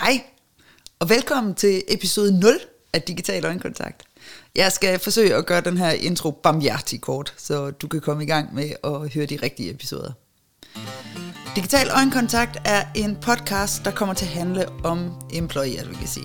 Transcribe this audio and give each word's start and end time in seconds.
Hej, 0.00 0.22
og 0.98 1.08
velkommen 1.08 1.54
til 1.54 1.82
episode 1.88 2.40
0 2.40 2.60
af 2.92 3.02
Digital 3.02 3.44
Øjenkontakt. 3.44 4.02
Jeg 4.54 4.72
skal 4.72 4.98
forsøge 4.98 5.34
at 5.34 5.46
gøre 5.46 5.60
den 5.60 5.76
her 5.76 5.90
intro 5.90 6.30
barmhjertig 6.30 7.00
kort, 7.00 7.34
så 7.36 7.70
du 7.70 7.88
kan 7.88 8.00
komme 8.00 8.22
i 8.22 8.26
gang 8.26 8.54
med 8.54 8.72
at 8.84 9.14
høre 9.14 9.26
de 9.26 9.38
rigtige 9.42 9.70
episoder. 9.70 10.12
Digital 11.56 11.90
Øjenkontakt 11.90 12.58
er 12.64 12.84
en 12.94 13.16
podcast, 13.16 13.84
der 13.84 13.90
kommer 13.90 14.14
til 14.14 14.24
at 14.24 14.30
handle 14.30 14.68
om 14.84 15.12
employee 15.32 15.80
advocacy. 15.80 16.20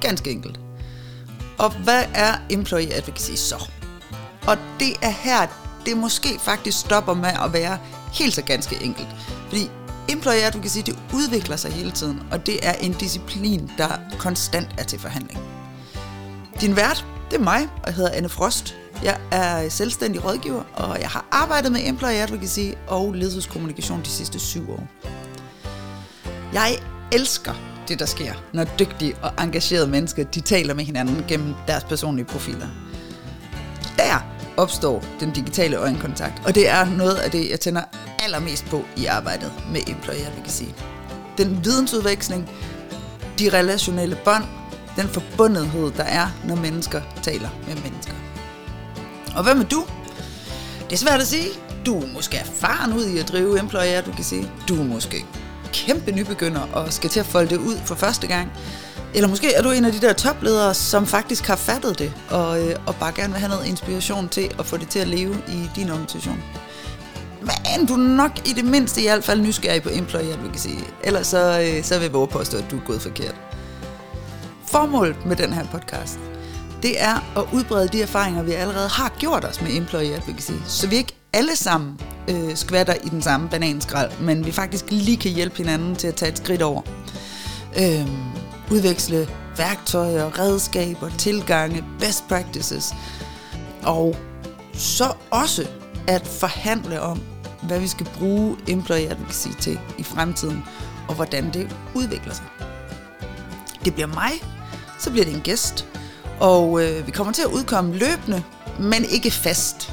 Ganske 0.00 0.30
enkelt. 0.30 0.60
Og 1.58 1.82
hvad 1.84 2.04
er 2.14 2.34
employee 2.50 2.94
advocacy 2.94 3.32
så? 3.32 3.70
Og 4.46 4.56
det 4.80 4.96
er 5.02 5.10
her, 5.10 5.46
det 5.86 5.96
måske 5.96 6.28
faktisk 6.40 6.80
stopper 6.80 7.14
med 7.14 7.32
at 7.44 7.52
være 7.52 7.78
helt 8.12 8.34
så 8.34 8.42
ganske 8.42 8.76
enkelt. 8.82 9.08
Fordi 9.48 9.70
Employerattu 10.08 10.60
kan 10.60 10.70
sige, 10.70 10.82
det 10.82 10.98
udvikler 11.14 11.56
sig 11.56 11.72
hele 11.72 11.90
tiden, 11.90 12.22
og 12.30 12.46
det 12.46 12.66
er 12.66 12.72
en 12.72 12.92
disciplin, 12.92 13.70
der 13.78 13.88
konstant 14.18 14.68
er 14.78 14.84
til 14.84 14.98
forhandling. 14.98 15.40
Din 16.60 16.76
vært, 16.76 17.06
det 17.30 17.36
er 17.36 17.44
mig, 17.44 17.68
og 17.82 17.86
jeg 17.86 17.94
hedder 17.94 18.10
Anne 18.10 18.28
Frost. 18.28 18.76
Jeg 19.02 19.18
er 19.30 19.68
selvstændig 19.68 20.24
rådgiver, 20.24 20.62
og 20.74 21.00
jeg 21.00 21.08
har 21.08 21.26
arbejdet 21.30 21.72
med 21.72 21.80
employee 21.84 22.22
advocacy 22.22 22.60
og 22.86 23.12
ledelseskommunikation 23.12 24.00
de 24.00 24.08
sidste 24.08 24.38
syv 24.38 24.70
år. 24.70 24.86
Jeg 26.52 26.78
elsker 27.12 27.54
det, 27.88 27.98
der 27.98 28.06
sker, 28.06 28.32
når 28.52 28.64
dygtige 28.64 29.16
og 29.22 29.44
engagerede 29.44 29.86
mennesker 29.86 30.24
de 30.24 30.40
taler 30.40 30.74
med 30.74 30.84
hinanden 30.84 31.24
gennem 31.28 31.54
deres 31.66 31.84
personlige 31.84 32.26
profiler. 32.26 32.66
Der 33.96 34.24
opstår 34.56 35.04
den 35.20 35.30
digitale 35.30 35.76
øjenkontakt, 35.76 36.42
og 36.46 36.54
det 36.54 36.68
er 36.68 36.84
noget 36.84 37.14
af 37.14 37.30
det, 37.30 37.50
jeg 37.50 37.60
tænder 37.60 37.82
allermest 38.26 38.64
på 38.64 38.84
i 38.96 39.06
arbejdet 39.06 39.52
med 39.72 39.80
employer 39.86 40.26
advocacy. 40.26 40.62
Den 41.38 41.64
vidensudveksling, 41.64 42.50
de 43.38 43.48
relationelle 43.48 44.18
bånd, 44.24 44.44
den 44.96 45.08
forbundethed, 45.08 45.90
der 45.96 46.02
er, 46.02 46.26
når 46.44 46.54
mennesker 46.54 47.02
taler 47.22 47.48
med 47.66 47.74
mennesker. 47.74 48.12
Og 49.36 49.42
hvad 49.42 49.54
med 49.54 49.64
du? 49.64 49.84
Det 50.84 50.92
er 50.92 50.96
svært 50.96 51.20
at 51.20 51.26
sige. 51.26 51.48
Du 51.86 52.00
er 52.02 52.06
måske 52.14 52.36
erfaren 52.36 52.92
ud 52.92 53.06
i 53.06 53.18
at 53.18 53.28
drive 53.28 53.58
employer 53.58 54.00
du 54.00 54.12
kan 54.12 54.24
sige. 54.24 54.50
Du 54.68 54.80
er 54.80 54.84
måske 54.84 55.24
kæmpe 55.72 56.12
nybegynder 56.12 56.60
og 56.60 56.92
skal 56.92 57.10
til 57.10 57.20
at 57.20 57.26
folde 57.26 57.50
det 57.50 57.56
ud 57.56 57.76
for 57.84 57.94
første 57.94 58.26
gang. 58.26 58.52
Eller 59.14 59.28
måske 59.28 59.54
er 59.54 59.62
du 59.62 59.70
en 59.70 59.84
af 59.84 59.92
de 59.92 60.00
der 60.00 60.12
topledere, 60.12 60.74
som 60.74 61.06
faktisk 61.06 61.46
har 61.46 61.56
fattet 61.56 61.98
det, 61.98 62.12
og, 62.30 62.62
øh, 62.62 62.76
og 62.86 62.94
bare 62.94 63.12
gerne 63.12 63.32
vil 63.32 63.40
have 63.40 63.50
noget 63.50 63.66
inspiration 63.66 64.28
til 64.28 64.50
at 64.58 64.66
få 64.66 64.76
det 64.76 64.88
til 64.88 64.98
at 64.98 65.08
leve 65.08 65.34
i 65.48 65.70
din 65.76 65.90
organisation. 65.90 66.42
Men 67.46 67.86
du 67.86 67.92
er 67.92 68.16
nok 68.16 68.48
i 68.48 68.52
det 68.52 68.64
mindste 68.64 69.00
i 69.00 69.04
hvert 69.04 69.24
fald 69.24 69.40
nysgerrig 69.40 69.82
på 69.82 69.88
employee 69.92 70.32
advocacy. 70.32 70.68
Ellers 71.04 71.26
så, 71.26 71.60
øh, 71.60 71.84
så 71.84 71.94
vil 71.94 72.02
jeg 72.02 72.12
våge 72.12 72.28
påstå, 72.28 72.58
at 72.58 72.64
du 72.70 72.76
er 72.76 72.84
gået 72.86 73.02
forkert. 73.02 73.34
Formålet 74.66 75.26
med 75.26 75.36
den 75.36 75.52
her 75.52 75.66
podcast, 75.72 76.18
det 76.82 77.02
er 77.02 77.38
at 77.38 77.44
udbrede 77.52 77.88
de 77.88 78.02
erfaringer, 78.02 78.42
vi 78.42 78.52
allerede 78.52 78.88
har 78.88 79.12
gjort 79.18 79.44
os 79.44 79.60
med 79.60 79.76
employee 79.76 80.14
advocacy, 80.14 80.52
så 80.66 80.86
vi 80.86 80.96
ikke 80.96 81.16
alle 81.32 81.56
sammen 81.56 82.00
øh, 82.28 82.56
skvatter 82.56 82.94
i 82.94 83.08
den 83.08 83.22
samme 83.22 83.48
bananskrald, 83.48 84.10
men 84.20 84.46
vi 84.46 84.52
faktisk 84.52 84.84
lige 84.90 85.16
kan 85.16 85.30
hjælpe 85.30 85.56
hinanden 85.56 85.96
til 85.96 86.08
at 86.08 86.14
tage 86.14 86.32
et 86.32 86.38
skridt 86.38 86.62
over. 86.62 86.82
Øh, 87.78 88.06
udveksle 88.70 89.28
værktøjer, 89.56 90.38
redskaber, 90.38 91.10
tilgange, 91.18 91.84
best 92.00 92.28
practices, 92.28 92.94
og 93.82 94.16
så 94.74 95.12
også 95.30 95.66
at 96.06 96.26
forhandle 96.26 97.00
om, 97.00 97.20
hvad 97.66 97.80
vi 97.80 97.88
skal 97.88 98.08
bruge 98.18 98.56
employer 98.68 99.10
advocacy 99.10 99.48
til 99.60 99.80
i 99.98 100.02
fremtiden, 100.02 100.64
og 101.08 101.14
hvordan 101.14 101.52
det 101.52 101.76
udvikler 101.94 102.34
sig. 102.34 102.44
Det 103.84 103.94
bliver 103.94 104.06
mig, 104.06 104.32
så 104.98 105.10
bliver 105.10 105.24
det 105.24 105.34
en 105.34 105.40
gæst, 105.40 105.86
og 106.40 106.84
øh, 106.84 107.06
vi 107.06 107.10
kommer 107.10 107.32
til 107.32 107.42
at 107.42 107.48
udkomme 107.48 107.96
løbende, 107.96 108.42
men 108.80 109.04
ikke 109.04 109.30
fast. 109.30 109.92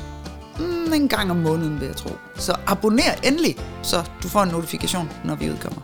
Mm, 0.59 0.93
en 0.93 1.07
gang 1.07 1.31
om 1.31 1.37
måneden, 1.37 1.79
vil 1.79 1.85
jeg 1.85 1.95
tro. 1.95 2.09
Så 2.35 2.55
abonner 2.67 3.13
endelig, 3.23 3.57
så 3.83 4.03
du 4.23 4.27
får 4.27 4.43
en 4.43 4.49
notifikation, 4.49 5.09
når 5.25 5.35
vi 5.35 5.51
udkommer. 5.51 5.81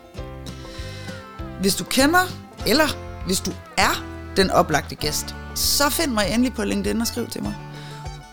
Hvis 1.61 1.75
du 1.75 1.83
kender, 1.83 2.27
eller 2.67 2.87
hvis 3.25 3.39
du 3.39 3.51
er 3.77 4.03
den 4.35 4.49
oplagte 4.49 4.95
gæst, 4.95 5.35
så 5.55 5.89
find 5.89 6.11
mig 6.11 6.25
endelig 6.33 6.53
på 6.53 6.63
LinkedIn 6.63 7.01
og 7.01 7.07
skriv 7.07 7.27
til 7.27 7.43
mig. 7.43 7.55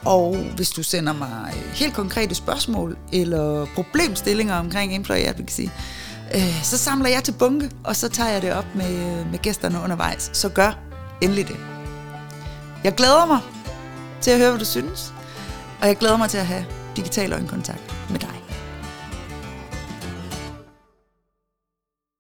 Og 0.06 0.36
hvis 0.36 0.70
du 0.70 0.82
sender 0.82 1.12
mig 1.12 1.54
øh, 1.56 1.72
helt 1.74 1.94
konkrete 1.94 2.34
spørgsmål 2.34 2.96
eller 3.12 3.66
problemstillinger 3.74 4.54
omkring 4.54 4.96
employee 4.96 5.28
advocacy, 5.28 5.60
øh, 6.34 6.62
så 6.62 6.78
samler 6.78 7.08
jeg 7.08 7.24
til 7.24 7.32
bunke, 7.32 7.70
og 7.84 7.96
så 7.96 8.08
tager 8.08 8.30
jeg 8.30 8.42
det 8.42 8.52
op 8.52 8.66
med, 8.74 8.90
øh, 8.90 9.30
med 9.30 9.38
gæsterne 9.38 9.80
undervejs. 9.84 10.30
Så 10.32 10.48
gør 10.48 10.78
endelig 11.20 11.48
det. 11.48 11.56
Jeg 12.84 12.94
glæder 12.94 13.26
mig 13.26 13.40
til 14.20 14.30
at 14.30 14.38
høre, 14.38 14.50
hvad 14.50 14.58
du 14.58 14.64
synes, 14.64 15.12
og 15.80 15.88
jeg 15.88 15.96
glæder 15.96 16.16
mig 16.16 16.30
til 16.30 16.38
at 16.38 16.46
have 16.46 16.64
digital 16.96 17.32
øjenkontakt 17.32 17.94
med 18.10 18.18
dig. 18.18 18.42